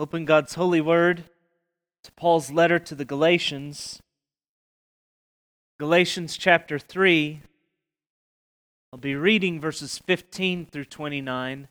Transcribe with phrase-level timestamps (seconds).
[0.00, 1.24] Open God's holy word
[2.04, 4.00] to Paul's letter to the Galatians.
[5.78, 7.42] Galatians chapter 3.
[8.94, 11.68] I'll be reading verses 15 through 29.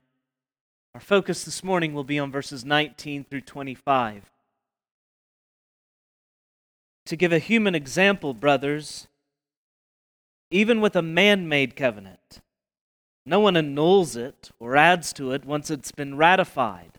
[0.93, 4.29] Our focus this morning will be on verses 19 through 25.
[7.07, 9.07] To give a human example, brothers,
[10.51, 12.41] even with a man made covenant,
[13.25, 16.98] no one annuls it or adds to it once it's been ratified.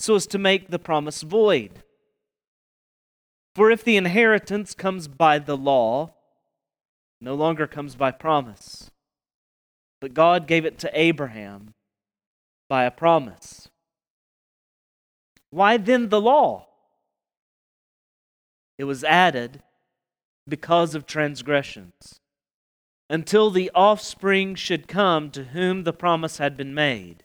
[0.00, 1.82] so as to make the promise void.
[3.54, 6.14] For if the inheritance comes by the law,
[7.20, 8.90] no longer comes by promise.
[10.00, 11.74] But God gave it to Abraham
[12.66, 13.68] by a promise.
[15.50, 16.68] Why then the law?
[18.78, 19.62] It was added
[20.48, 22.20] because of transgressions,
[23.10, 27.24] until the offspring should come to whom the promise had been made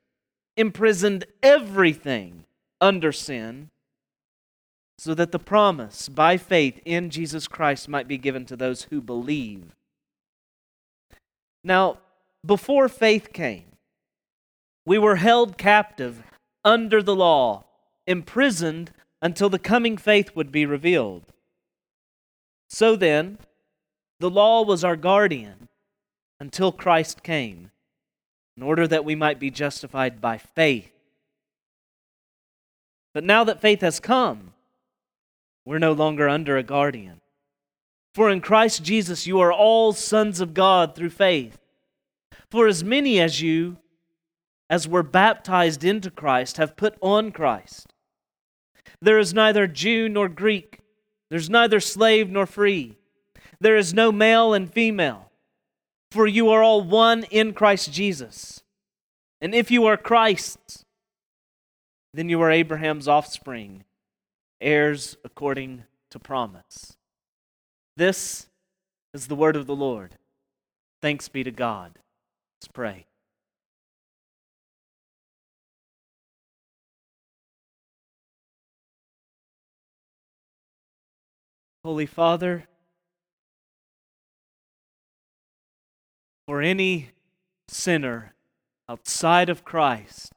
[0.57, 2.45] imprisoned everything
[2.79, 3.69] under sin
[4.97, 9.01] so that the promise by faith in Jesus Christ might be given to those who
[9.01, 9.75] believe.
[11.63, 11.97] Now,
[12.45, 13.65] before faith came,
[14.85, 16.23] we were held captive
[16.63, 17.65] under the law,
[18.05, 18.91] imprisoned
[19.21, 21.23] until the coming faith would be revealed.
[22.69, 23.37] So then,
[24.19, 25.67] the law was our guardian
[26.39, 27.71] until Christ came
[28.57, 30.91] in order that we might be justified by faith.
[33.13, 34.53] But now that faith has come,
[35.65, 37.21] we're no longer under a guardian.
[38.13, 41.57] For in Christ Jesus you are all sons of God through faith.
[42.49, 43.77] For as many as you
[44.69, 47.93] as were baptized into Christ have put on Christ.
[49.01, 50.79] There is neither Jew nor Greek,
[51.29, 52.97] there's neither slave nor free,
[53.59, 55.30] there is no male and female
[56.11, 58.61] for you are all one in Christ Jesus.
[59.39, 60.85] And if you are Christ's,
[62.13, 63.85] then you are Abraham's offspring,
[64.59, 66.97] heirs according to promise.
[67.95, 68.47] This
[69.13, 70.17] is the word of the Lord.
[71.01, 71.97] Thanks be to God.
[72.57, 73.05] Let's pray.
[81.83, 82.65] Holy Father,
[86.51, 87.11] for any
[87.69, 88.33] sinner
[88.89, 90.33] outside of Christ,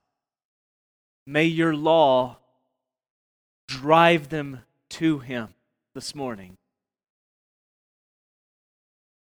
[1.27, 2.37] may your law
[3.67, 4.61] drive them
[4.91, 5.49] to Him
[5.93, 6.57] this morning.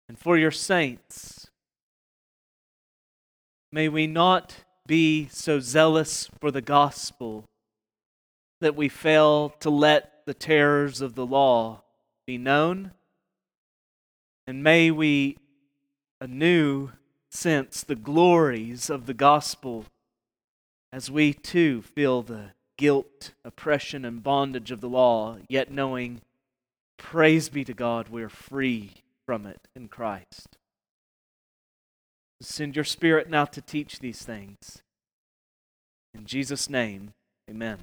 [0.08, 1.48] And for your saints,
[3.72, 7.46] may we not be so zealous for the gospel
[8.62, 11.82] that we fail to let the terrors of the law
[12.28, 12.92] be known.
[14.46, 15.38] And may we
[16.22, 16.92] anew
[17.30, 19.86] sense the glories of the gospel
[20.92, 26.22] as we too feel the guilt, oppression, and bondage of the law, yet knowing,
[26.98, 28.92] praise be to God, we're free
[29.26, 30.58] from it in Christ.
[32.42, 34.82] Send your Spirit now to teach these things.
[36.14, 37.14] In Jesus' name,
[37.50, 37.78] amen.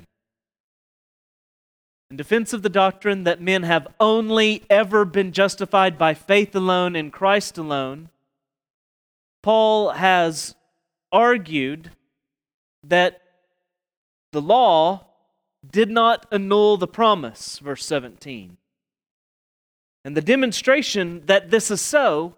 [2.11, 6.95] In defense of the doctrine that men have only ever been justified by faith alone
[6.95, 8.11] in Christ alone,
[9.43, 10.55] Paul has
[11.11, 11.91] argued
[12.85, 13.21] that
[14.33, 15.07] the law
[15.69, 18.57] did not annul the promise, verse 17.
[20.05, 22.37] And the demonstration that this is so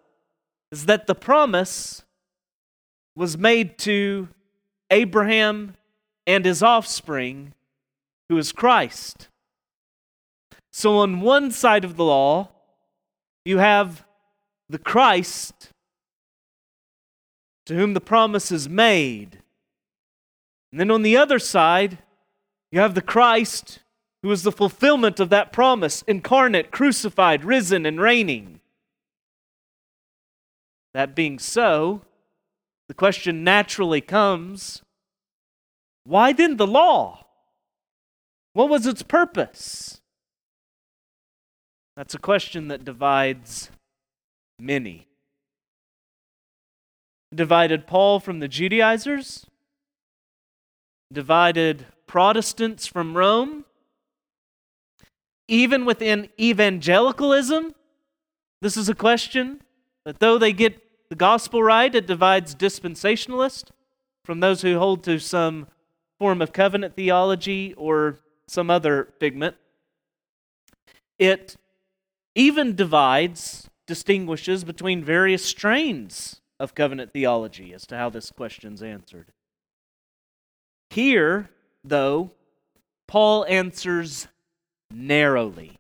[0.70, 2.04] is that the promise
[3.16, 4.28] was made to
[4.90, 5.76] Abraham
[6.26, 7.54] and his offspring,
[8.28, 9.28] who is Christ.
[10.72, 12.48] So, on one side of the law,
[13.44, 14.04] you have
[14.68, 15.70] the Christ
[17.66, 19.40] to whom the promise is made.
[20.70, 21.98] And then on the other side,
[22.70, 23.78] You have the Christ
[24.24, 28.58] who is the fulfillment of that promise, incarnate, crucified, risen, and reigning.
[30.94, 32.02] That being so,
[32.88, 34.82] the question naturally comes
[36.04, 37.26] why then the law?
[38.52, 40.00] What was its purpose?
[41.96, 43.70] That's a question that divides
[44.58, 45.06] many.
[47.34, 49.46] Divided Paul from the Judaizers,
[51.12, 53.64] divided Protestants from Rome,
[55.48, 57.74] even within evangelicalism.
[58.62, 59.62] This is a question
[60.04, 63.70] that though they get the gospel right, it divides dispensationalists
[64.24, 65.66] from those who hold to some
[66.18, 69.56] form of covenant theology or some other figment.
[71.18, 71.56] It
[72.34, 79.32] even divides, distinguishes between various strains of covenant theology as to how this question's answered.
[80.90, 81.50] Here,
[81.82, 82.30] though,
[83.06, 84.28] Paul answers
[84.90, 85.78] narrowly.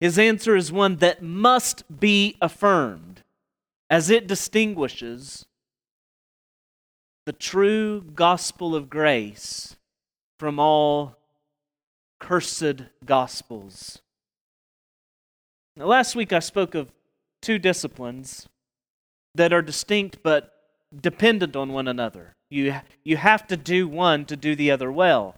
[0.00, 3.22] His answer is one that must be affirmed
[3.90, 5.44] as it distinguishes
[7.26, 9.76] the true gospel of grace
[10.38, 11.16] from all
[12.18, 14.00] cursed gospels.
[15.76, 16.92] Now, last week I spoke of
[17.42, 18.48] two disciplines
[19.34, 20.52] that are distinct but
[20.94, 22.34] dependent on one another.
[22.50, 22.74] You,
[23.04, 25.36] you have to do one to do the other well.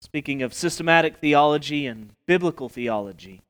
[0.00, 3.42] Speaking of systematic theology and biblical theology.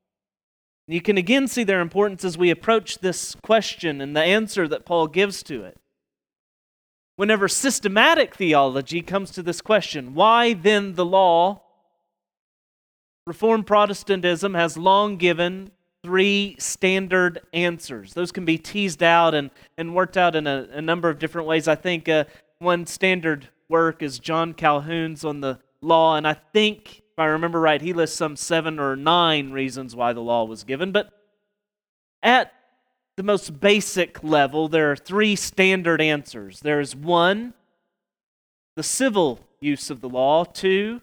[0.87, 4.85] You can again see their importance as we approach this question and the answer that
[4.85, 5.79] Paul gives to it.
[7.17, 11.63] Whenever systematic theology comes to this question, why then the law?
[13.27, 15.71] Reformed Protestantism has long given
[16.03, 18.13] three standard answers.
[18.15, 21.47] Those can be teased out and, and worked out in a, a number of different
[21.47, 21.69] ways.
[21.69, 22.25] I think uh,
[22.59, 27.61] one standard work is John Colquhoun's on the law, and I think, if I remember
[27.61, 30.93] right, he lists some seven or nine reasons why the law was given.
[30.93, 31.11] But
[32.23, 32.53] at
[33.17, 36.61] the most basic level, there are three standard answers.
[36.61, 37.55] There's one,
[38.75, 41.01] the civil use of the law, two,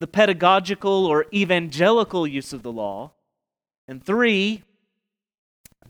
[0.00, 3.12] the pedagogical or evangelical use of the law,
[3.90, 4.62] and three,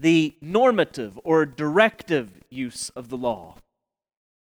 [0.00, 3.56] the normative or directive use of the law.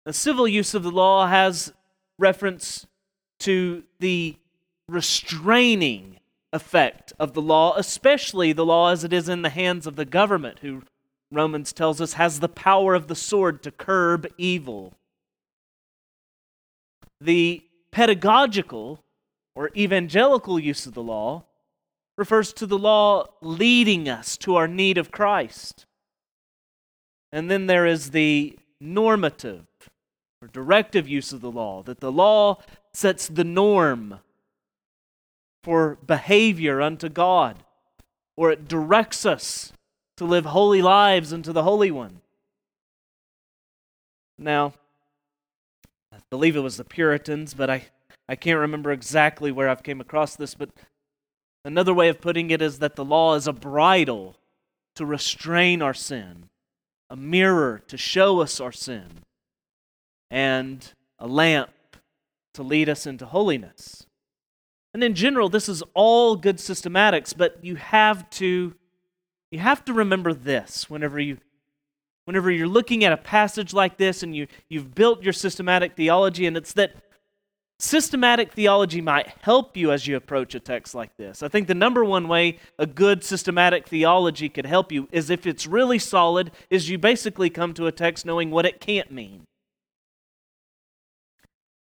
[0.06, 1.74] The civil use of the law has
[2.18, 2.88] reference
[3.40, 4.38] to the
[4.88, 6.20] restraining
[6.54, 10.06] effect of the law, especially the law as it is in the hands of the
[10.06, 10.84] government, who
[11.30, 14.94] Romans tells us has the power of the sword to curb evil.
[17.20, 19.04] The pedagogical
[19.56, 21.44] or evangelical use of the law
[22.18, 25.86] refers to the law leading us to our need of Christ.
[27.32, 29.66] And then there is the normative
[30.42, 32.58] or directive use of the law, that the law
[32.94, 34.20] sets the norm
[35.64, 37.64] for behavior unto God,
[38.36, 39.72] or it directs us
[40.18, 42.22] to live holy lives unto the Holy One.
[44.38, 44.74] Now,
[46.12, 47.86] I believe it was the Puritans, but I,
[48.28, 50.72] I can't remember exactly where I've came across this, but
[51.64, 54.36] Another way of putting it is that the law is a bridle
[54.96, 56.50] to restrain our sin,
[57.10, 59.08] a mirror to show us our sin,
[60.30, 61.72] and a lamp
[62.54, 64.06] to lead us into holiness.
[64.94, 68.74] And in general, this is all good systematics, but you have to
[69.52, 71.38] you have to remember this whenever you
[72.26, 76.46] whenever you're looking at a passage like this and you you've built your systematic theology
[76.46, 76.96] and it's that
[77.82, 81.42] systematic theology might help you as you approach a text like this.
[81.42, 85.48] I think the number one way a good systematic theology could help you is if
[85.48, 89.42] it's really solid, is you basically come to a text knowing what it can't mean.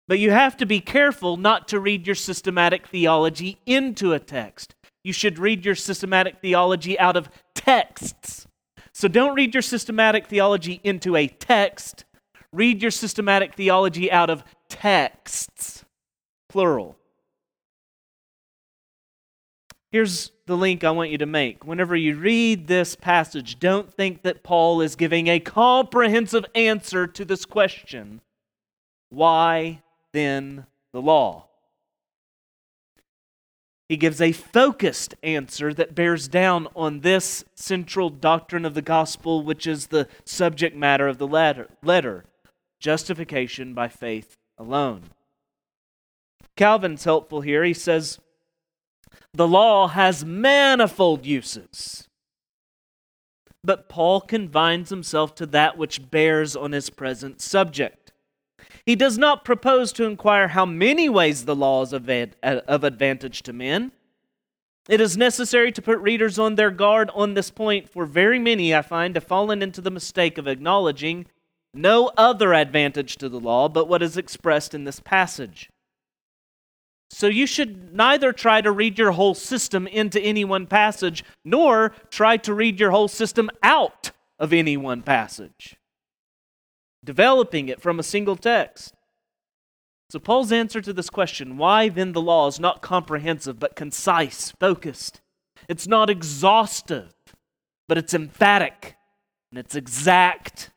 [0.08, 4.74] But you have to be careful not to read your systematic theology into a text.
[5.02, 8.46] You should read your systematic theology out of texts.
[8.92, 12.04] So don't read your systematic theology into a text.
[12.52, 15.83] Read your systematic theology out of texts
[16.54, 16.94] plural.
[19.90, 21.66] Here's the link I want you to make.
[21.66, 27.24] Whenever you read this passage, don't think that Paul is giving a comprehensive answer to
[27.24, 28.20] this question
[29.10, 29.82] why
[30.12, 31.48] then the law?
[33.88, 39.42] He gives a focused answer that bears down on this central doctrine of the gospel,
[39.42, 42.24] which is the subject matter of the letter, letter
[42.78, 45.10] justification by faith alone.
[46.56, 47.64] Calvin's helpful here.
[47.64, 48.18] He says,
[49.32, 52.08] the law has manifold uses.
[53.64, 58.12] But Paul confines himself to that which bears on his present subject.
[58.86, 63.42] He does not propose to inquire how many ways the law is uh, of advantage
[63.42, 63.92] to men.
[64.88, 68.74] It is necessary to put readers on their guard on this point, for very many,
[68.74, 71.26] I find, have fallen into the mistake of acknowledging
[71.72, 75.70] no other advantage to the law but what is expressed in this passage.
[77.14, 81.90] So you should neither try to read your whole system into any one passage, nor
[82.10, 85.76] try to read your whole system out of any one passage,
[87.04, 88.94] developing it from a single text.
[90.10, 94.50] So, Paul's answer to this question why then the law is not comprehensive but concise,
[94.58, 95.20] focused.
[95.68, 97.14] It's not exhaustive,
[97.86, 98.96] but it's emphatic
[99.52, 100.72] and it's exact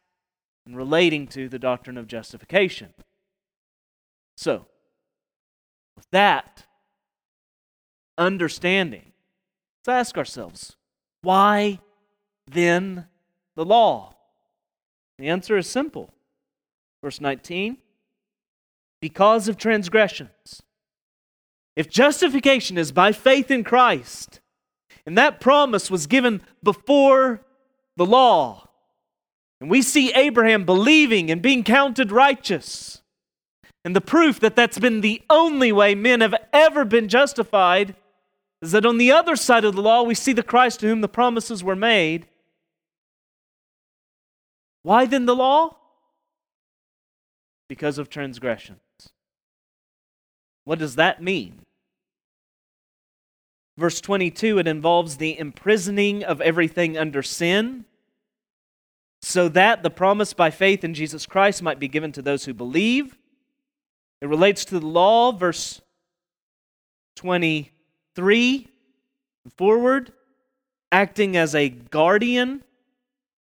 [0.68, 2.94] in relating to the doctrine of justification.
[4.36, 4.68] So,
[6.12, 6.66] that
[8.18, 9.12] understanding,
[9.86, 10.76] let's ask ourselves
[11.22, 11.80] why
[12.50, 13.08] then
[13.56, 14.16] the law?
[15.20, 16.14] The answer is simple.
[17.02, 17.78] Verse 19
[19.02, 20.64] because of transgressions.
[21.76, 24.40] If justification is by faith in Christ,
[25.06, 27.46] and that promise was given before
[27.96, 28.68] the law,
[29.62, 33.02] and we see Abraham believing and being counted righteous,
[33.88, 37.96] and the proof that that's been the only way men have ever been justified
[38.62, 41.00] is that on the other side of the law, we see the Christ to whom
[41.00, 42.28] the promises were made.
[44.84, 45.78] Why then the law?
[47.70, 48.82] Because of transgressions.
[50.66, 51.62] What does that mean?
[53.78, 57.86] Verse 22, it involves the imprisoning of everything under sin,
[59.22, 62.54] so that the promise by faith in Jesus Christ might be given to those who
[62.54, 63.18] believe.
[64.22, 65.82] It relates to the law, verse
[67.16, 68.68] 23
[69.58, 70.12] forward,
[70.92, 72.64] acting as a guardian,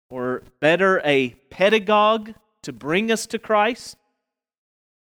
[0.10, 3.98] or better, a pedagogue to bring us to Christ.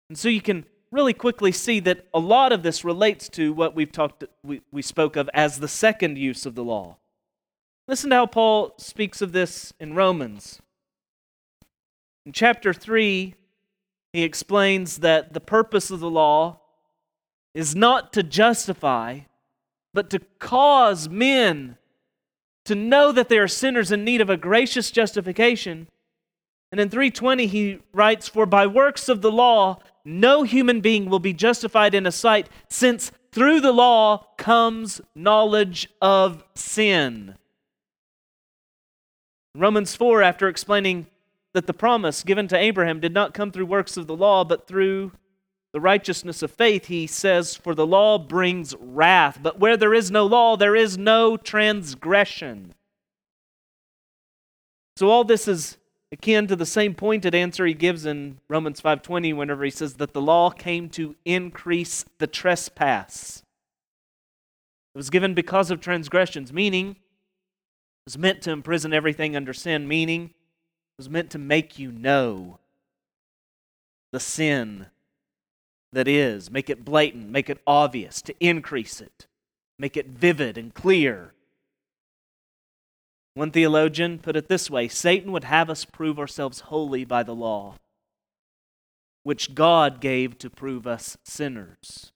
[0.10, 3.76] And so you can really quickly see that a lot of this relates to what
[3.76, 6.98] we've talked we, we spoke of as the second use of the law.
[7.88, 10.62] Listen to how Paul speaks of this in Romans.
[12.26, 13.36] In chapter 3,
[14.14, 16.60] he explains that the purpose of the law
[17.56, 19.22] is not to justify,
[19.94, 21.78] but to cause men
[22.66, 25.88] to know that they are sinners in need of a gracious justification.
[26.72, 31.20] And in 320, he writes, For by works of the law, no human being will
[31.20, 37.36] be justified in a sight, since through the law comes knowledge of sin.
[39.56, 41.08] Romans 4, after explaining
[41.54, 44.68] that the promise given to Abraham did not come through works of the law, but
[44.68, 45.12] through
[45.72, 50.12] the righteousness of faith, he says, For the law brings wrath, but where there is
[50.12, 52.74] no law, there is no transgression.
[54.96, 55.78] So all this is
[56.12, 60.14] akin to the same pointed answer he gives in Romans 5:20 whenever he says that
[60.14, 63.44] the law came to increase the trespass.
[64.94, 66.96] It was given because of transgressions, meaning it
[68.06, 70.36] was meant to imprison everything under sin, meaning
[70.98, 72.60] was meant to make you know
[74.12, 74.88] the sin
[75.92, 79.28] that is, make it blatant, make it obvious, to increase it,
[79.78, 81.34] make it vivid and clear.
[83.34, 87.36] One theologian put it this way Satan would have us prove ourselves holy by the
[87.36, 87.76] law,
[89.24, 92.12] which God gave to prove us sinners.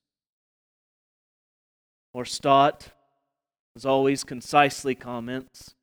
[2.13, 2.89] Or Stott,
[3.75, 5.75] as always, concisely comments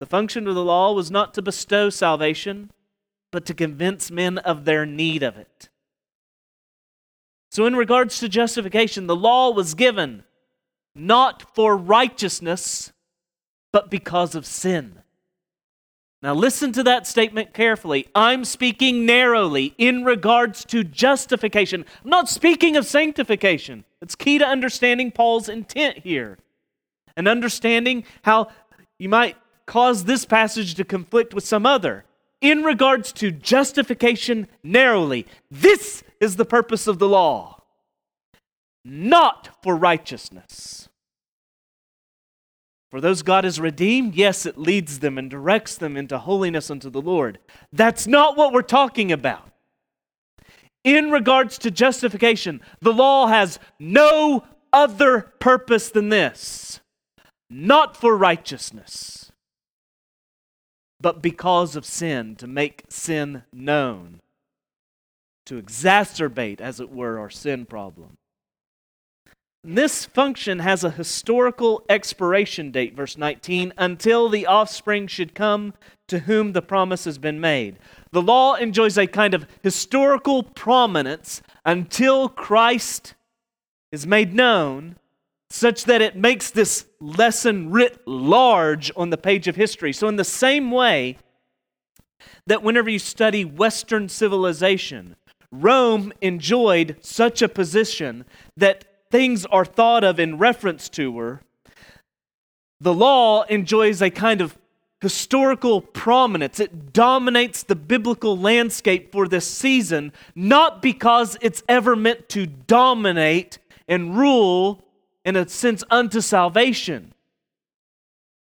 [0.00, 2.70] the function of the law was not to bestow salvation,
[3.30, 5.68] but to convince men of their need of it.
[7.50, 10.24] So, in regards to justification, the law was given
[10.94, 12.92] not for righteousness,
[13.72, 15.02] but because of sin.
[16.20, 18.08] Now, listen to that statement carefully.
[18.14, 21.84] I'm speaking narrowly in regards to justification.
[22.02, 23.84] I'm not speaking of sanctification.
[24.02, 26.38] It's key to understanding Paul's intent here
[27.16, 28.48] and understanding how
[28.98, 29.36] you might
[29.68, 32.04] cause this passage to conflict with some other.
[32.40, 37.62] In regards to justification narrowly, this is the purpose of the law,
[38.84, 40.88] not for righteousness.
[42.90, 46.88] For those God has redeemed, yes, it leads them and directs them into holiness unto
[46.88, 47.38] the Lord.
[47.72, 49.50] That's not what we're talking about.
[50.84, 56.80] In regards to justification, the law has no other purpose than this
[57.50, 59.17] not for righteousness,
[61.00, 64.20] but because of sin, to make sin known,
[65.46, 68.16] to exacerbate, as it were, our sin problem.
[69.64, 75.74] this function has a historical expiration date, verse 19, until the offspring should come
[76.06, 77.78] to whom the promise has been made.
[78.12, 83.14] The law enjoys a kind of historical prominence until Christ
[83.92, 84.96] is made known,
[85.50, 89.92] such that it makes this lesson writ large on the page of history.
[89.92, 91.18] So, in the same way
[92.46, 95.16] that whenever you study Western civilization,
[95.50, 98.24] Rome enjoyed such a position
[98.56, 101.42] that things are thought of in reference to her,
[102.80, 104.56] the law enjoys a kind of
[105.00, 106.60] historical prominence.
[106.60, 113.58] It dominates the biblical landscape for this season, not because it's ever meant to dominate
[113.86, 114.82] and rule
[115.28, 117.12] in a sense unto salvation,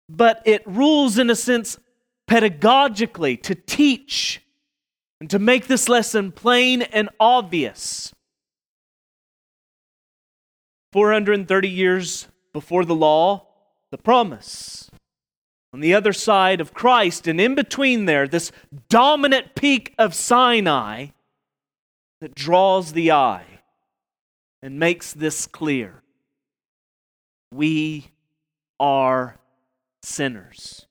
[0.07, 1.77] but it rules in a sense
[2.29, 4.41] pedagogically to teach
[5.19, 8.13] and to make this lesson plain and obvious.
[10.93, 13.45] 430 years before the law,
[13.91, 14.89] the promise.
[15.73, 18.53] On the other side of Christ, and in between there, this
[18.87, 21.07] dominant peak of Sinai
[22.21, 23.59] that draws the eye
[24.61, 26.01] and makes this clear.
[27.51, 28.11] We
[28.79, 29.37] are
[30.03, 30.85] sinners.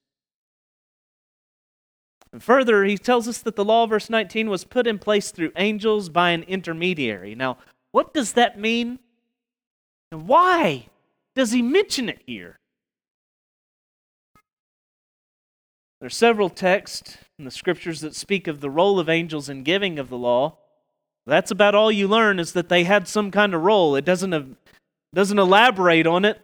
[2.33, 5.53] And further, he tells us that the law, verse 19, was put in place through
[5.57, 7.35] angels by an intermediary.
[7.35, 7.59] Now,
[7.93, 8.99] what does that mean?
[10.13, 10.89] And why
[11.35, 12.59] does he mention it here?
[16.01, 19.63] There are several texts in the scriptures that speak of the role of angels in
[19.63, 20.59] giving of the law.
[21.27, 23.97] That's about all you learn is that they had some kind of role.
[23.97, 24.59] It doesn't,
[25.15, 26.41] doesn't elaborate on it.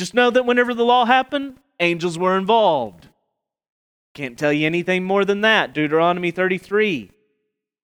[0.00, 3.08] Just know that whenever the law happened, angels were involved.
[4.14, 5.74] Can't tell you anything more than that.
[5.74, 7.10] Deuteronomy 33.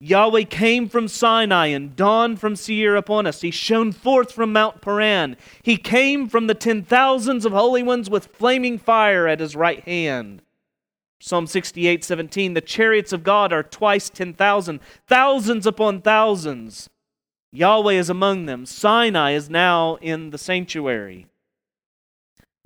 [0.00, 3.42] Yahweh came from Sinai and dawned from Seir upon us.
[3.42, 5.37] He shone forth from Mount Paran.
[5.62, 9.80] He came from the ten thousands of holy ones with flaming fire at his right
[9.80, 10.40] hand.
[11.20, 12.54] Psalm 68 17.
[12.54, 16.88] The chariots of God are twice ten thousand, thousands upon thousands.
[17.52, 18.64] Yahweh is among them.
[18.64, 21.26] Sinai is now in the sanctuary.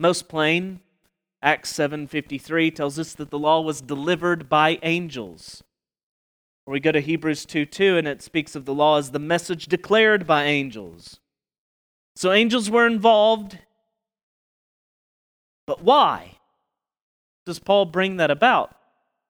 [0.01, 0.81] Most plain,
[1.43, 5.63] Acts 7:53 tells us that the law was delivered by angels.
[6.65, 9.19] Or we go to Hebrews 2 2, and it speaks of the law as the
[9.19, 11.21] message declared by angels.
[12.17, 13.59] So angels were involved.
[15.67, 16.39] But why
[17.45, 18.75] does Paul bring that about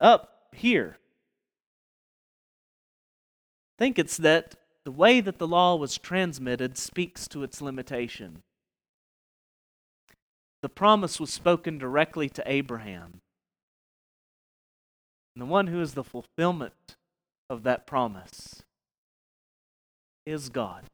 [0.00, 0.98] up here?
[3.74, 4.54] I think it's that
[4.84, 8.44] the way that the law was transmitted speaks to its limitation.
[10.62, 13.20] The promise was spoken directly to Abraham.
[15.34, 16.96] And the one who is the fulfillment
[17.48, 18.62] of that promise
[20.26, 20.84] is God.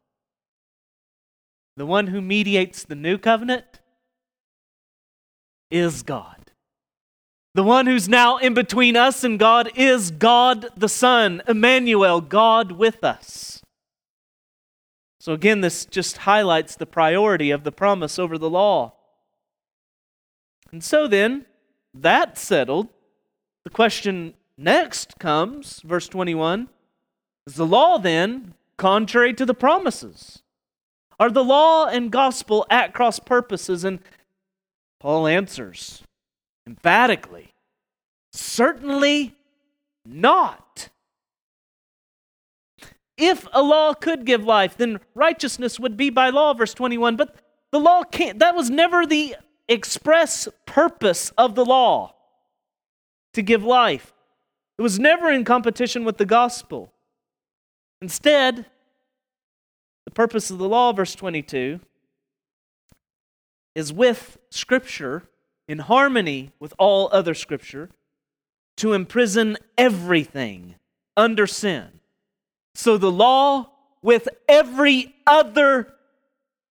[1.77, 3.81] The one who mediates the new covenant
[5.71, 6.53] is God.
[7.55, 12.73] The one who's now in between us and God is God the Son, Emmanuel, God
[12.73, 13.63] with us.
[15.21, 18.96] So, again, this just highlights the priority of the promise over the law.
[20.77, 21.47] And so, then,
[21.95, 22.89] that settled,
[23.65, 26.69] the question Next comes verse 21
[27.47, 30.43] Is the law then contrary to the promises?
[31.19, 33.85] Are the law and gospel at cross purposes?
[33.85, 34.01] And
[35.01, 36.03] Paul answers
[36.67, 37.55] emphatically
[38.35, 39.35] certainly
[40.05, 40.91] not.
[43.17, 47.17] If a law could give life, then righteousness would be by law, verse 21.
[47.17, 47.35] But
[47.73, 49.37] the law can't, that was never the
[49.69, 52.15] express purpose of the law
[53.35, 54.13] to give life.
[54.79, 56.93] It was never in competition with the gospel.
[58.01, 58.67] Instead,
[60.05, 61.81] the purpose of the law, verse 22,
[63.75, 65.25] is with Scripture,
[65.69, 67.91] in harmony with all other Scripture,
[68.77, 70.77] to imprison everything
[71.17, 72.01] under sin.
[72.75, 73.71] So the law,
[74.03, 75.93] with every other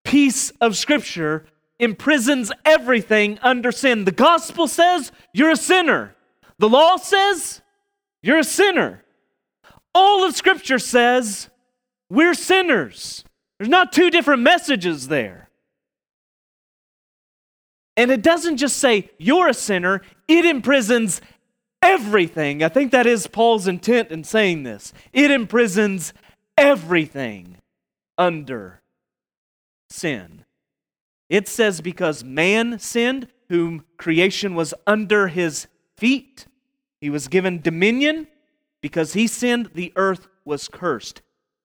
[0.04, 1.44] piece of Scripture,
[1.78, 4.04] imprisons everything under sin.
[4.04, 6.14] The gospel says you're a sinner.
[6.58, 7.60] The law says
[8.22, 9.04] you're a sinner.
[9.94, 11.48] All of Scripture says
[12.10, 13.24] we're sinners.
[13.58, 15.48] There's not two different messages there.
[17.96, 21.20] And it doesn't just say you're a sinner, it imprisons
[21.82, 22.62] everything.
[22.62, 24.92] I think that is Paul's intent in saying this.
[25.12, 26.12] It imprisons
[26.58, 27.56] everything
[28.18, 28.82] under
[29.88, 30.45] sin.
[31.28, 36.46] It says, because man sinned, whom creation was under his feet,
[37.00, 38.28] he was given dominion.
[38.80, 41.22] Because he sinned, the earth was cursed.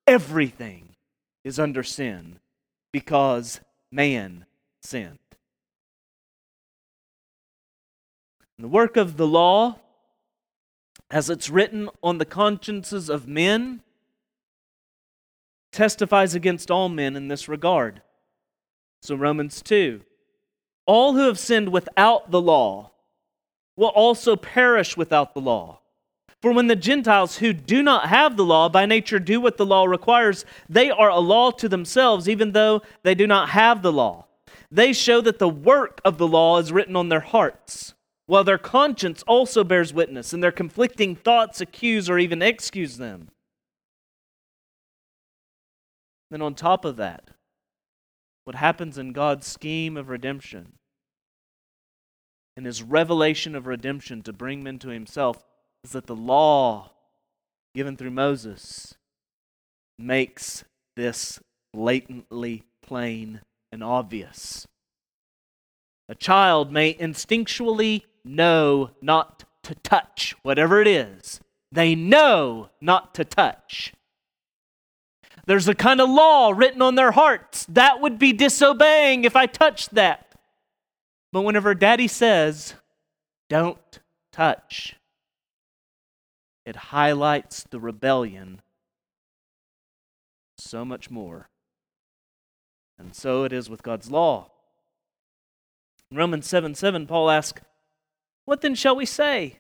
[0.08, 0.96] Everything
[1.44, 2.40] is under sin
[2.92, 3.60] because
[3.92, 4.46] man
[4.82, 5.20] sinned.
[8.58, 9.80] And the work of the law,
[11.10, 13.82] as it's written on the consciences of men,
[15.72, 18.02] testifies against all men in this regard.
[19.02, 20.02] So, Romans 2
[20.86, 22.92] All who have sinned without the law
[23.76, 25.80] will also perish without the law.
[26.42, 29.66] For when the Gentiles who do not have the law by nature do what the
[29.66, 33.92] law requires, they are a law to themselves, even though they do not have the
[33.92, 34.26] law.
[34.72, 37.94] They show that the work of the law is written on their hearts,
[38.26, 43.30] while their conscience also bears witness, and their conflicting thoughts accuse or even excuse them.
[46.32, 47.31] Then, on top of that,
[48.44, 50.74] what happens in God's scheme of redemption
[52.58, 55.44] and his revelation of redemption to bring men to himself
[55.84, 56.92] is that the law
[57.74, 58.96] given through Moses
[59.98, 60.64] makes
[60.96, 61.40] this
[61.74, 64.68] blatantly plain and obvious.
[66.10, 71.40] A child may instinctually know not to touch whatever it is.
[71.72, 73.94] They know not to touch.
[75.46, 77.66] There's a kind of law written on their hearts.
[77.66, 80.36] That would be disobeying if I touched that.
[81.32, 82.76] But whenever daddy says,
[83.50, 84.00] don't
[84.32, 84.96] touch,
[86.66, 88.62] it highlights the rebellion
[90.58, 91.50] so much more.
[93.00, 94.52] And so it is with God's law.
[96.12, 97.62] In Romans 7 7, Paul asks,
[98.46, 99.60] What then shall we say?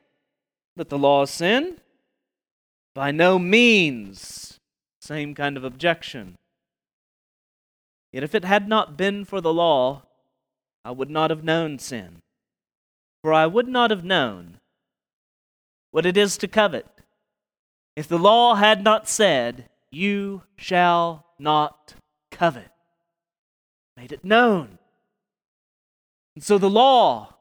[0.75, 1.77] That the law is sin?
[2.93, 4.59] By no means.
[5.01, 6.37] Same kind of objection.
[8.13, 10.03] Yet if it had not been for the law,
[10.85, 12.21] I would not have known sin.
[13.23, 14.59] For I would not have known
[15.91, 16.87] what it is to covet
[17.95, 21.95] if the law had not said, You shall not
[22.29, 22.71] covet.
[23.97, 24.77] Made it known.
[26.35, 27.35] And so the law,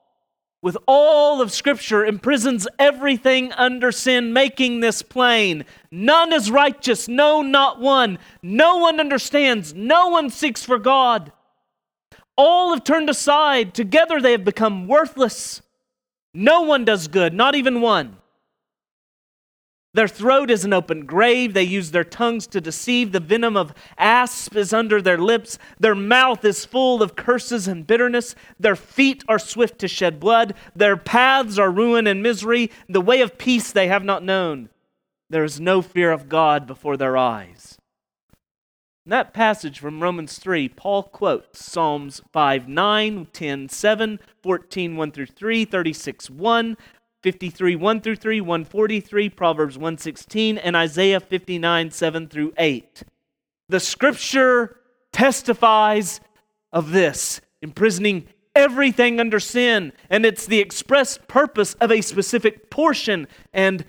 [0.62, 5.64] with all of Scripture, imprisons everything under sin, making this plain.
[5.90, 8.18] None is righteous, no, not one.
[8.42, 11.32] No one understands, no one seeks for God.
[12.36, 13.74] All have turned aside.
[13.74, 15.62] Together they have become worthless.
[16.32, 18.16] No one does good, not even one.
[19.92, 21.52] Their throat is an open grave.
[21.52, 23.10] They use their tongues to deceive.
[23.10, 25.58] The venom of asp is under their lips.
[25.80, 28.36] Their mouth is full of curses and bitterness.
[28.58, 30.54] Their feet are swift to shed blood.
[30.76, 32.70] Their paths are ruin and misery.
[32.88, 34.68] The way of peace they have not known.
[35.28, 37.76] There is no fear of God before their eyes.
[39.06, 45.10] In that passage from Romans 3, Paul quotes Psalms 5 9, 10 7, 14 1
[45.10, 46.76] through 3, 36 1,
[47.22, 53.02] 53 1 through 3, 143, Proverbs 116, and Isaiah 59 7 through 8.
[53.68, 54.76] The scripture
[55.12, 56.20] testifies
[56.72, 63.28] of this, imprisoning everything under sin, and it's the express purpose of a specific portion
[63.52, 63.84] and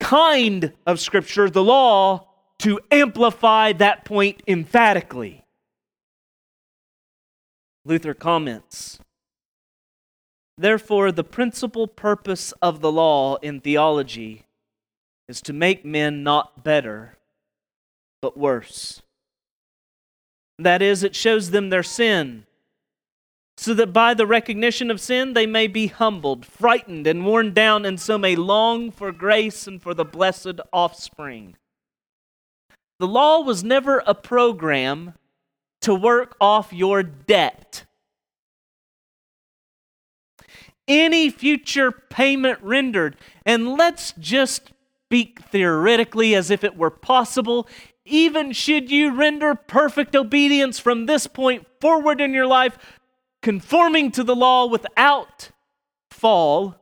[0.00, 5.44] kind of scripture, the law, to amplify that point emphatically.
[7.84, 8.98] Luther comments
[10.58, 14.44] Therefore, the principal purpose of the law in theology
[15.28, 17.16] is to make men not better,
[18.20, 19.02] but worse.
[20.58, 22.46] That is, it shows them their sin,
[23.56, 27.84] so that by the recognition of sin they may be humbled, frightened, and worn down,
[27.84, 31.56] and so may long for grace and for the blessed offspring.
[32.98, 35.14] The law was never a program
[35.80, 37.84] to work off your debt
[40.88, 43.16] any future payment rendered.
[43.44, 44.72] And let's just
[45.06, 47.68] speak theoretically as if it were possible.
[48.04, 52.78] Even should you render perfect obedience from this point forward in your life,
[53.42, 55.50] conforming to the law without
[56.10, 56.76] fall,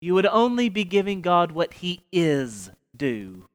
[0.00, 3.46] you would only be giving God what He is due.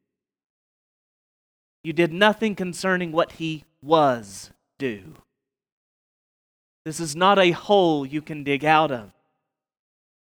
[1.84, 5.16] You did nothing concerning what He was due.
[6.86, 9.12] This is not a hole you can dig out of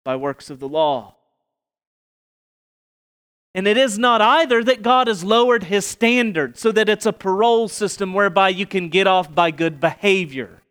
[0.04, 1.14] by works of the law.
[3.54, 7.12] And it is not either that God has lowered his standard so that it's a
[7.12, 10.62] parole system whereby you can get off by good behavior.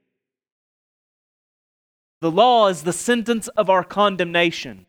[2.22, 4.86] The law is the sentence of our condemnation.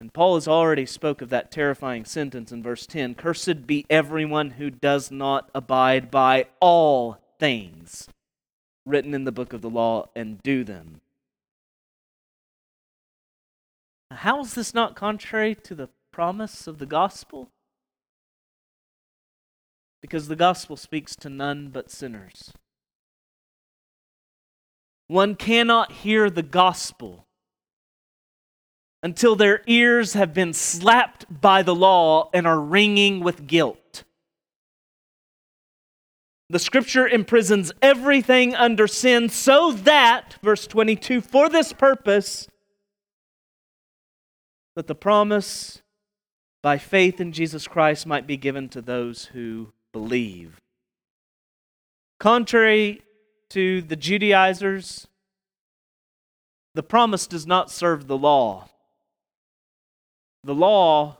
[0.00, 4.52] And Paul has already spoke of that terrifying sentence in verse 10 Cursed be everyone
[4.52, 8.08] who does not abide by all things
[8.90, 11.00] written in the book of the law and do them.
[14.10, 17.48] How is this not contrary to the promise of the gospel?
[20.02, 22.52] Because the gospel speaks to none but sinners.
[25.06, 27.26] One cannot hear the gospel
[29.02, 33.79] until their ears have been slapped by the law and are ringing with guilt.
[36.50, 42.48] The scripture imprisons everything under sin so that, verse 22, for this purpose,
[44.74, 45.80] that the promise
[46.60, 50.60] by faith in Jesus Christ might be given to those who believe.
[52.18, 53.02] Contrary
[53.50, 55.06] to the Judaizers,
[56.74, 58.68] the promise does not serve the law.
[60.42, 61.18] The law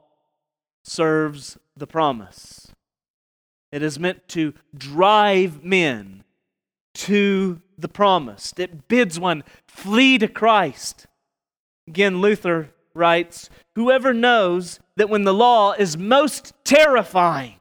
[0.82, 2.69] serves the promise.
[3.72, 6.24] It is meant to drive men
[6.94, 8.58] to the promised.
[8.58, 11.06] It bids one flee to Christ.
[11.86, 17.56] Again, Luther writes Whoever knows that when the law is most terrifying,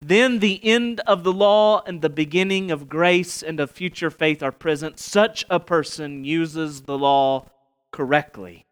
[0.00, 4.42] then the end of the law and the beginning of grace and of future faith
[4.42, 7.46] are present, such a person uses the law
[7.92, 8.66] correctly.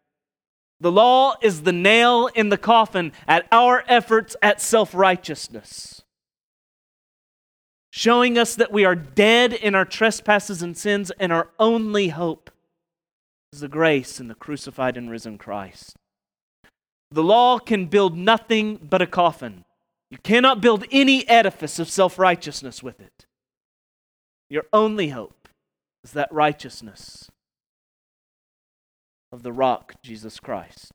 [0.81, 6.01] The law is the nail in the coffin at our efforts at self righteousness,
[7.91, 12.49] showing us that we are dead in our trespasses and sins, and our only hope
[13.53, 15.95] is the grace in the crucified and risen Christ.
[17.11, 19.65] The law can build nothing but a coffin.
[20.09, 23.27] You cannot build any edifice of self righteousness with it.
[24.49, 25.47] Your only hope
[26.03, 27.30] is that righteousness
[29.31, 30.91] of the rock, Jesus Christ.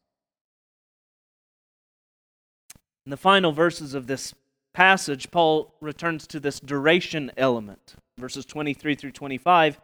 [3.04, 4.34] In the final verses of this
[4.74, 9.80] passage, Paul returns to this duration element, verses 23 through 25.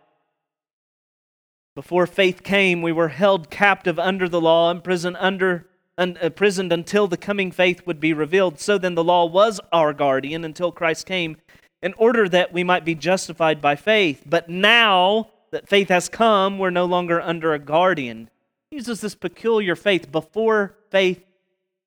[1.75, 5.67] Before faith came, we were held captive under the law, imprisoned under
[5.99, 8.59] imprisoned uh, until the coming faith would be revealed.
[8.59, 11.37] So then the law was our guardian until Christ came,
[11.83, 14.25] in order that we might be justified by faith.
[14.27, 18.31] But now that faith has come, we're no longer under a guardian
[18.73, 21.23] uses this peculiar faith before faith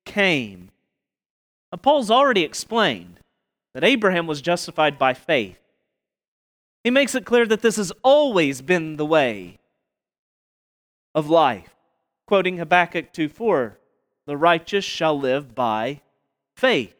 [0.04, 0.70] came.
[1.72, 3.18] Now, Paul's already explained
[3.74, 5.58] that Abraham was justified by faith.
[6.84, 9.58] He makes it clear that this has always been the way
[11.14, 11.74] of life.
[12.26, 13.78] Quoting Habakkuk 2 4,
[14.26, 16.00] the righteous shall live by
[16.56, 16.94] faith.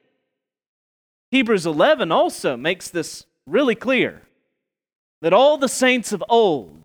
[1.31, 4.22] Hebrews 11 also makes this really clear
[5.22, 6.85] that all the saints of old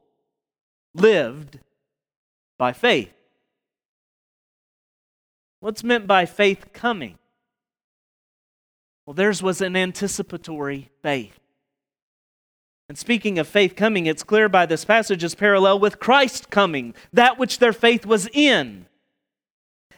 [0.93, 1.59] lived
[2.61, 3.11] by faith.
[5.61, 7.17] What's meant by faith coming?
[9.03, 11.39] Well, theirs was an anticipatory faith.
[12.87, 16.93] And speaking of faith coming, it's clear by this passage is parallel with Christ coming,
[17.11, 18.85] that which their faith was in.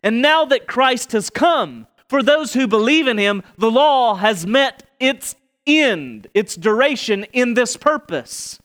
[0.01, 4.47] And now that Christ has come, for those who believe in him, the law has
[4.47, 5.35] met its
[5.67, 8.61] end, its duration in this purpose.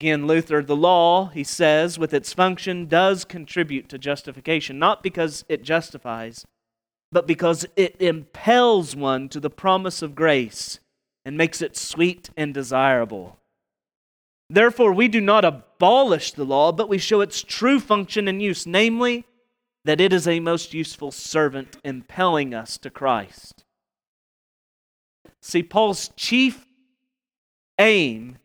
[0.00, 5.44] Again, Luther, the law, he says, with its function, does contribute to justification, not because
[5.48, 6.44] it justifies,
[7.10, 10.80] but because it impels one to the promise of grace
[11.24, 13.38] and makes it sweet and desirable.
[14.50, 18.66] Therefore, we do not abolish the law, but we show its true function and use,
[18.66, 19.24] namely,
[19.84, 23.64] that it is a most useful servant impelling us to Christ.
[25.40, 26.66] See, Paul's chief
[27.78, 28.38] aim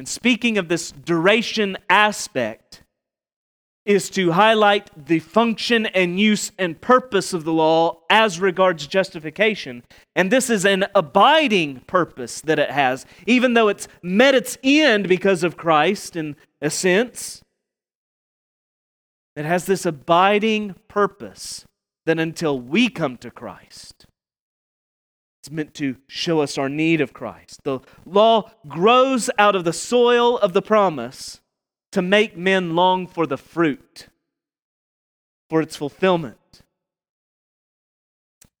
[0.00, 2.82] and speaking of this duration aspect,
[3.84, 9.82] is to highlight the function and use and purpose of the law as regards justification.
[10.16, 15.06] And this is an abiding purpose that it has, even though it's met its end
[15.06, 17.42] because of Christ in a sense.
[19.36, 21.66] It has this abiding purpose
[22.06, 24.06] that until we come to Christ,
[25.40, 27.64] it's meant to show us our need of Christ.
[27.64, 31.40] The law grows out of the soil of the promise
[31.92, 34.08] to make men long for the fruit,
[35.48, 36.36] for its fulfillment.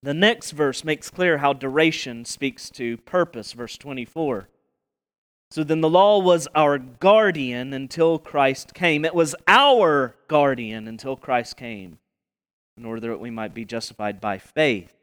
[0.02, 4.48] The next verse makes clear how duration speaks to purpose, verse 24.
[5.50, 9.04] So then the law was our guardian until Christ came.
[9.04, 11.98] It was our guardian until Christ came,
[12.78, 14.94] in order that we might be justified by faith.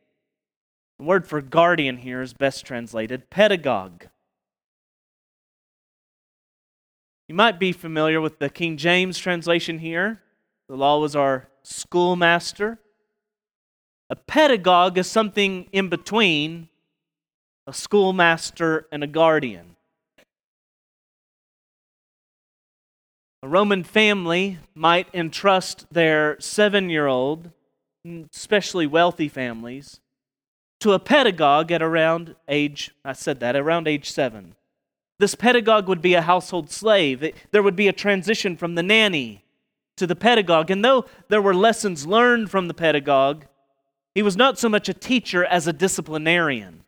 [1.00, 4.06] The word for guardian here is best translated pedagogue.
[7.28, 10.22] You might be familiar with the King James translation here.
[10.70, 12.80] The law was our schoolmaster.
[14.10, 16.70] A pedagogue is something in between
[17.68, 19.76] a schoolmaster and a guardian.
[23.44, 27.52] A Roman family might entrust their seven year old,
[28.34, 30.00] especially wealthy families,
[30.80, 34.56] to a pedagogue at around age, I said that, around age seven.
[35.20, 37.24] This pedagogue would be a household slave.
[37.24, 39.44] It, there would be a transition from the nanny
[39.96, 40.70] to the pedagogue.
[40.70, 43.46] And though there were lessons learned from the pedagogue,
[44.14, 46.84] he was not so much a teacher as a disciplinarian.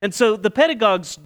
[0.00, 1.18] And so the pedagogue's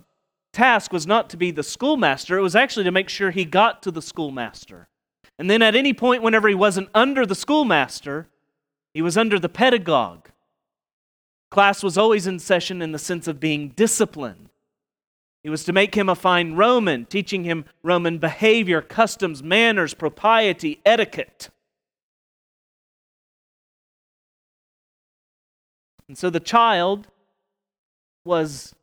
[0.52, 3.82] task was not to be the schoolmaster, it was actually to make sure he got
[3.82, 4.88] to the schoolmaster.
[5.38, 8.28] And then at any point, whenever he wasn't under the schoolmaster,
[8.92, 10.28] he was under the pedagogue.
[11.50, 14.50] Class was always in session in the sense of being disciplined.
[15.42, 20.80] He was to make him a fine Roman, teaching him Roman behavior, customs, manners, propriety,
[20.84, 21.48] etiquette.
[26.08, 27.08] And so the child
[28.24, 28.74] was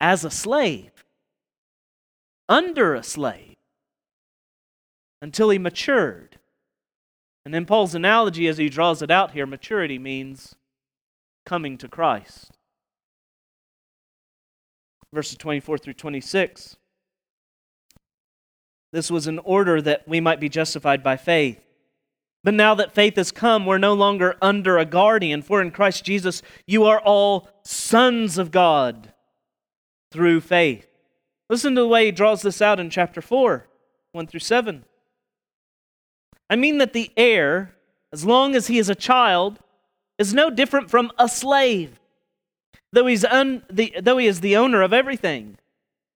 [0.00, 1.04] as a slave,
[2.48, 3.56] under a slave,
[5.20, 6.38] until he matured.
[7.44, 10.54] And in Paul's analogy, as he draws it out here, maturity means
[11.44, 12.50] coming to Christ.
[15.12, 16.76] Verses 24 through 26.
[18.92, 21.60] This was in order that we might be justified by faith.
[22.44, 26.04] But now that faith has come, we're no longer under a guardian, for in Christ
[26.04, 29.12] Jesus you are all sons of God
[30.10, 30.86] through faith.
[31.48, 33.66] Listen to the way he draws this out in chapter 4,
[34.12, 34.84] 1 through 7.
[36.50, 37.74] I mean that the heir,
[38.12, 39.60] as long as he is a child,
[40.28, 42.00] is no different from a slave,
[42.92, 45.58] though, he's un, the, though he is the owner of everything.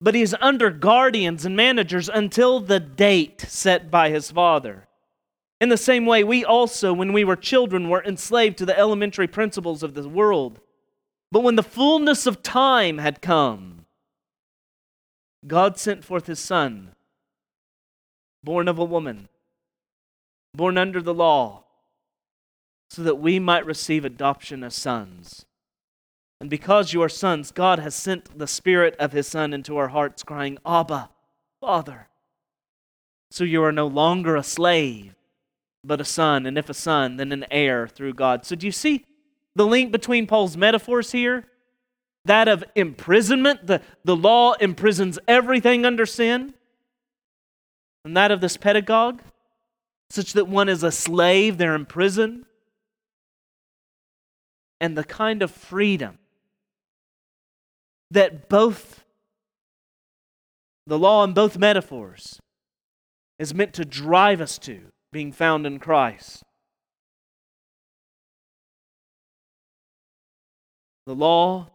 [0.01, 4.87] But he is under guardians and managers until the date set by his father.
[5.61, 9.27] In the same way, we also, when we were children, were enslaved to the elementary
[9.27, 10.61] principles of the world.
[11.33, 13.87] But when the fullness of time had come,
[15.47, 16.95] God sent forth his Son,
[18.45, 19.29] born of a woman
[20.57, 21.65] born under the law,
[22.89, 25.45] so that we might receive adoption as sons.
[26.41, 29.89] And because you are sons, God has sent the Spirit of His Son into our
[29.89, 31.11] hearts, crying, Abba,
[31.61, 32.09] Father.
[33.31, 35.15] So you are no longer a slave,
[35.83, 38.45] but a son, and if a son, then an heir through God.
[38.45, 39.05] So do you see
[39.55, 41.45] the link between Paul's metaphors here?
[42.25, 46.55] That of imprisonment, the, the law imprisons everything under sin,
[48.05, 49.21] and that of this pedagogue,
[50.11, 52.46] such that one is a slave, they're in prison,
[54.81, 56.19] and the kind of freedom
[58.11, 59.05] that both
[60.87, 62.39] the law and both metaphors
[63.39, 64.81] is meant to drive us to
[65.13, 66.43] being found in Christ.
[71.07, 71.69] The law,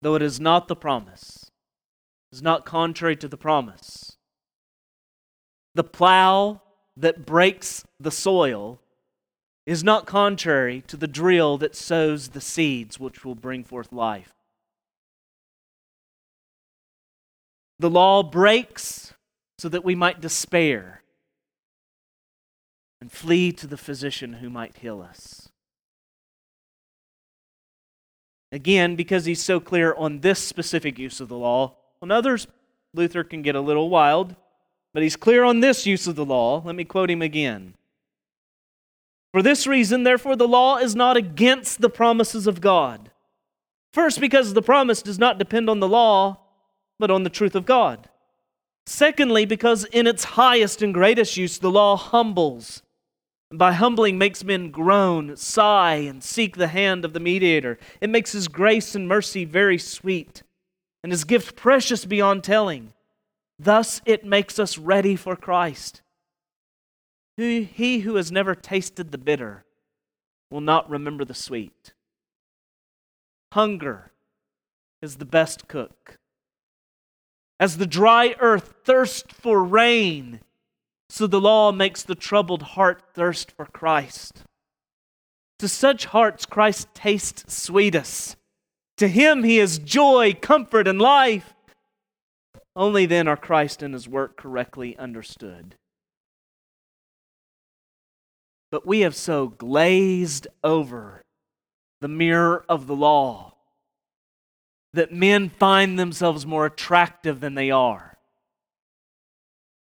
[0.00, 1.50] though it is not the promise,
[2.32, 4.16] is not contrary to the promise.
[5.74, 6.60] The plow
[6.96, 8.80] that breaks the soil
[9.66, 14.34] is not contrary to the drill that sows the seeds which will bring forth life.
[17.78, 19.14] The law breaks
[19.58, 21.02] so that we might despair
[23.00, 25.48] and flee to the physician who might heal us.
[28.52, 32.46] Again, because he's so clear on this specific use of the law, on others,
[32.94, 34.36] Luther can get a little wild.
[34.92, 36.62] But he's clear on this use of the law.
[36.62, 37.74] Let me quote him again.
[39.32, 43.10] For this reason, therefore, the law is not against the promises of God.
[43.92, 46.38] First, because the promise does not depend on the law,
[46.98, 48.08] but on the truth of God.
[48.86, 52.82] Secondly, because in its highest and greatest use, the law humbles.
[53.50, 57.78] By humbling, makes men groan, sigh, and seek the hand of the mediator.
[58.00, 60.42] It makes his grace and mercy very sweet,
[61.02, 62.92] and his gift precious beyond telling.
[63.58, 66.00] Thus, it makes us ready for Christ.
[67.36, 69.64] He who has never tasted the bitter
[70.50, 71.94] will not remember the sweet.
[73.52, 74.12] Hunger
[75.00, 76.16] is the best cook.
[77.58, 80.40] As the dry earth thirsts for rain,
[81.08, 84.44] so the law makes the troubled heart thirst for Christ.
[85.58, 88.36] To such hearts, Christ tastes sweetest.
[88.96, 91.54] To him, he is joy, comfort, and life.
[92.74, 95.76] Only then are Christ and his work correctly understood.
[98.72, 101.22] But we have so glazed over
[102.00, 103.52] the mirror of the law
[104.94, 108.16] that men find themselves more attractive than they are.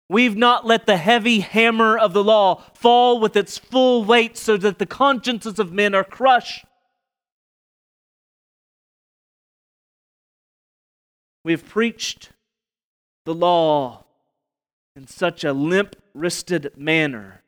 [0.09, 4.57] We've not let the heavy hammer of the law fall with its full weight so
[4.57, 6.65] that the consciences of men are crushed.
[11.45, 12.31] We've preached
[13.25, 14.03] the law
[14.97, 17.45] in such a limp wristed manner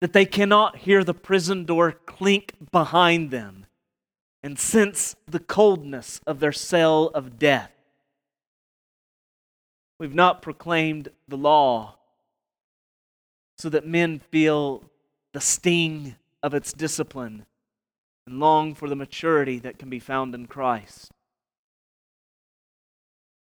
[0.00, 3.66] that they cannot hear the prison door clink behind them
[4.42, 7.72] and sense the coldness of their cell of death.
[9.98, 11.96] We've not proclaimed the law
[13.58, 14.82] so that men feel
[15.34, 17.44] the sting of its discipline
[18.26, 21.10] and long for the maturity that can be found in Christ.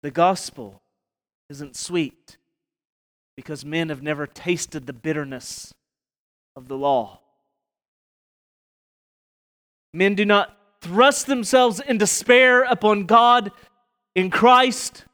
[0.01, 0.81] The gospel
[1.49, 2.37] isn't sweet
[3.35, 5.73] because men have never tasted the bitterness
[6.55, 7.19] of the law.
[9.93, 13.51] Men do not thrust themselves in despair upon God
[14.13, 15.05] in Christ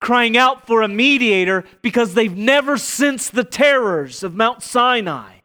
[0.00, 5.36] crying out for a mediator because they've never sensed the terrors of Mount Sinai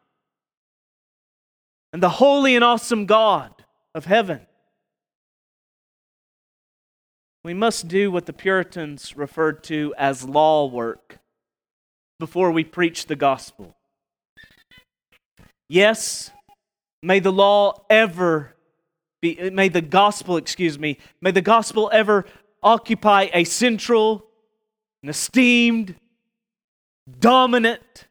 [1.93, 3.53] and the holy and awesome God
[3.95, 4.41] of heaven.
[7.43, 11.17] We must do what the Puritans referred to as law work
[12.19, 13.75] before we preach the gospel.
[15.71, 16.31] Yes,
[17.01, 18.57] may the law ever
[19.21, 22.25] be, may the gospel, excuse me, may the gospel ever
[22.61, 24.25] occupy a central
[25.01, 25.95] an esteemed,
[27.21, 28.07] dominant,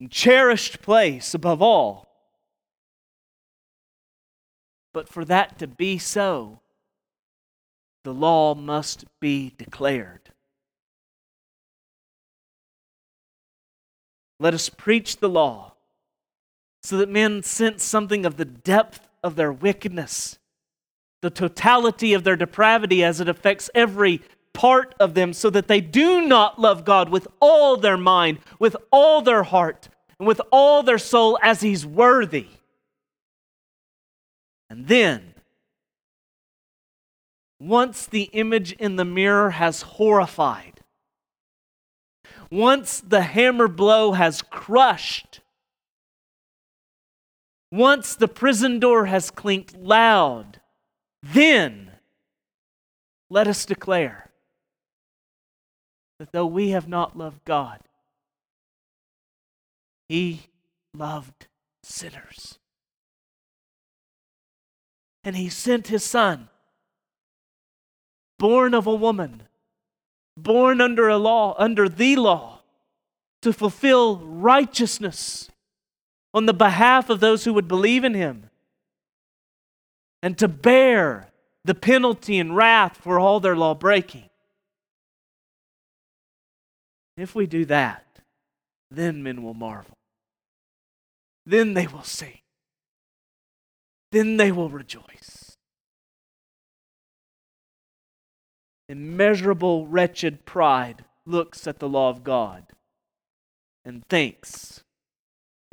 [0.00, 2.08] and cherished place above all.
[4.92, 6.58] But for that to be so,
[8.02, 10.32] the law must be declared.
[14.40, 15.75] Let us preach the law
[16.86, 20.38] so that men sense something of the depth of their wickedness,
[21.20, 24.22] the totality of their depravity as it affects every
[24.52, 28.76] part of them so that they do not love God with all their mind, with
[28.92, 29.88] all their heart,
[30.20, 32.46] and with all their soul as He's worthy.
[34.70, 35.34] And then,
[37.58, 40.82] once the image in the mirror has horrified,
[42.48, 45.40] once the hammer blow has crushed,
[47.70, 50.60] once the prison door has clinked loud,
[51.22, 51.90] then
[53.28, 54.30] let us declare
[56.18, 57.80] that though we have not loved God,
[60.08, 60.48] He
[60.94, 61.48] loved
[61.82, 62.58] sinners.
[65.24, 66.48] And He sent His Son,
[68.38, 69.42] born of a woman,
[70.36, 72.60] born under a law, under the law,
[73.42, 75.50] to fulfill righteousness
[76.36, 78.50] on the behalf of those who would believe in Him
[80.22, 81.30] and to bear
[81.64, 84.28] the penalty and wrath for all their law breaking.
[87.16, 88.04] If we do that,
[88.90, 89.96] then men will marvel.
[91.46, 92.40] Then they will sing.
[94.12, 95.56] Then they will rejoice.
[98.90, 102.66] Immeasurable, wretched pride looks at the law of God
[103.86, 104.82] and thinks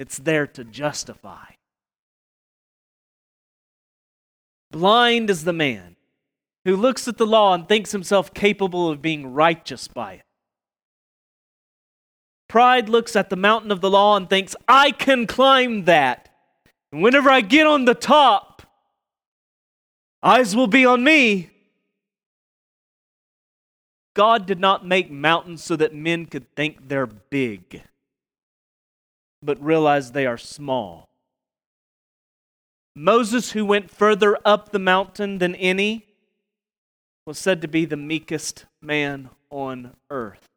[0.03, 1.45] it's there to justify.
[4.69, 5.95] Blind is the man
[6.65, 10.25] who looks at the law and thinks himself capable of being righteous by it.
[12.49, 16.27] Pride looks at the mountain of the law and thinks, I can climb that.
[16.91, 18.61] And whenever I get on the top,
[20.21, 21.49] eyes will be on me.
[24.13, 27.83] God did not make mountains so that men could think they're big,
[29.43, 31.09] but realize they are small.
[32.95, 36.05] Moses, who went further up the mountain than any,
[37.25, 40.47] was said to be the meekest man on earth.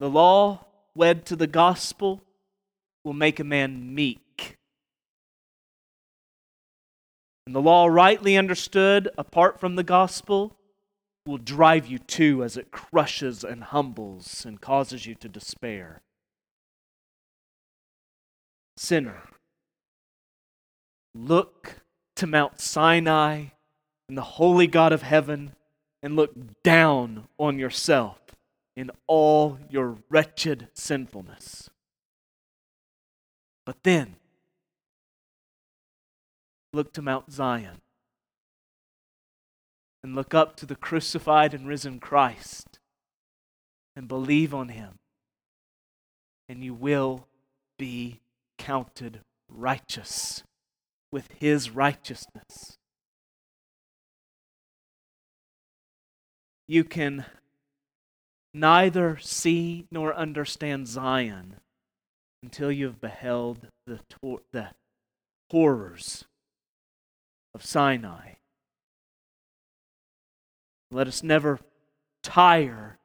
[0.00, 2.22] The law, wed to the gospel,
[3.04, 4.56] will make a man meek.
[7.46, 10.56] And the law, rightly understood, apart from the gospel,
[11.26, 16.00] will drive you to as it crushes and humbles and causes you to despair.
[18.76, 19.22] Sinner,
[21.14, 21.82] look
[22.16, 23.46] to Mount Sinai
[24.08, 25.54] and the holy God of heaven
[26.02, 28.18] and look down on yourself
[28.76, 31.70] in all your wretched sinfulness.
[33.64, 34.16] But then,
[36.72, 37.80] look to Mount Zion
[40.02, 42.78] and look up to the crucified and risen Christ
[43.96, 44.98] and believe on him,
[46.48, 47.26] and you will
[47.78, 48.20] be
[48.58, 50.42] counted righteous
[51.12, 52.76] with his righteousness.
[56.66, 57.26] You can
[58.52, 61.56] neither see nor understand Zion
[62.42, 64.70] until you have beheld the, tor- the
[65.50, 66.24] horrors
[67.54, 68.34] of Sinai.
[70.90, 71.60] Let us never
[72.22, 72.98] tire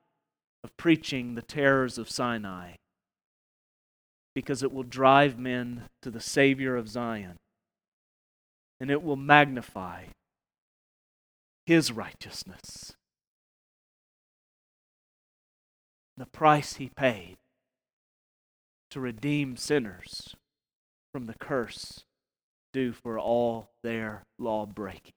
[0.63, 2.75] of preaching the terrors of Sinai
[4.39, 7.35] because it will drive men to the Savior of Zion
[8.79, 10.05] and it will magnify
[11.65, 12.93] his righteousness.
[16.15, 17.35] The price he paid
[18.91, 20.37] to redeem sinners
[21.11, 22.05] from the curse
[22.71, 25.11] due for all their law breaking.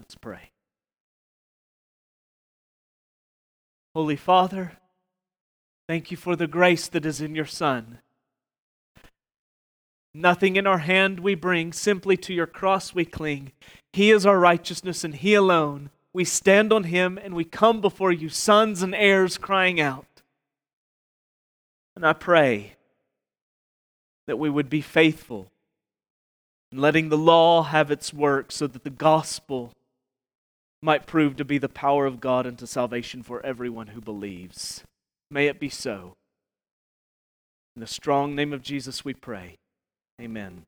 [0.00, 0.50] Let's pray.
[3.94, 4.72] Holy Father,
[5.88, 7.98] thank you for the grace that is in your Son.
[10.14, 13.52] Nothing in our hand we bring, simply to your cross we cling.
[13.92, 15.90] He is our righteousness and He alone.
[16.14, 20.06] We stand on Him and we come before you, sons and heirs, crying out.
[21.94, 22.76] And I pray
[24.26, 25.50] that we would be faithful
[26.72, 29.72] in letting the law have its work so that the gospel
[30.82, 34.82] might prove to be the power of God unto salvation for everyone who believes.
[35.30, 36.14] May it be so.
[37.74, 39.56] In the strong name of Jesus we pray.
[40.20, 40.64] Amen.